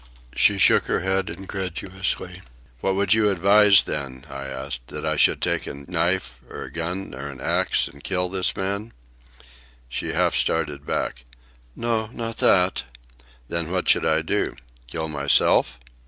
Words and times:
She 0.35 0.57
shook 0.57 0.87
her 0.87 1.01
head 1.01 1.29
incredulously. 1.29 2.41
"What 2.79 2.95
would 2.95 3.13
you 3.13 3.29
advise, 3.29 3.83
then?" 3.83 4.25
I 4.31 4.45
asked. 4.47 4.87
"That 4.87 5.05
I 5.05 5.15
should 5.15 5.43
take 5.43 5.67
a 5.67 5.75
knife, 5.75 6.39
or 6.49 6.63
a 6.63 6.71
gun, 6.71 7.13
or 7.13 7.29
an 7.29 7.39
axe, 7.39 7.87
and 7.87 8.03
kill 8.03 8.27
this 8.27 8.55
man?" 8.55 8.93
She 9.89 10.13
half 10.13 10.33
started 10.33 10.87
back. 10.87 11.23
"No, 11.75 12.07
not 12.13 12.37
that!" 12.37 12.85
"Then 13.47 13.69
what 13.69 13.87
should 13.87 14.07
I 14.07 14.23
do? 14.23 14.55
Kill 14.87 15.07
myself?" 15.07 15.77